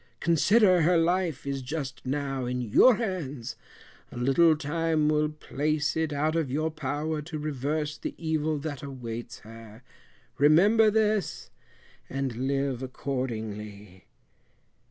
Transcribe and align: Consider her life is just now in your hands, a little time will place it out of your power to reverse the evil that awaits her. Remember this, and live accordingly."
Consider 0.19 0.81
her 0.81 0.97
life 0.97 1.45
is 1.45 1.61
just 1.61 2.03
now 2.07 2.45
in 2.45 2.59
your 2.59 2.95
hands, 2.95 3.55
a 4.11 4.17
little 4.17 4.57
time 4.57 5.09
will 5.09 5.29
place 5.29 5.95
it 5.95 6.11
out 6.11 6.35
of 6.35 6.49
your 6.49 6.71
power 6.71 7.21
to 7.21 7.37
reverse 7.37 7.99
the 7.99 8.15
evil 8.17 8.57
that 8.57 8.81
awaits 8.81 9.41
her. 9.41 9.83
Remember 10.39 10.89
this, 10.89 11.51
and 12.09 12.35
live 12.47 12.81
accordingly." 12.81 14.05